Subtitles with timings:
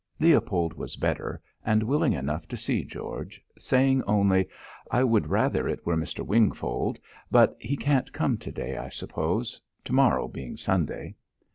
[0.19, 4.49] Leopold was better, and willing enough to see George, saying only,
[4.89, 6.25] "I would rather it were Mr.
[6.25, 6.97] Wingfold.
[7.29, 11.13] But he can't come to day, I suppose, to morrow being Sunday."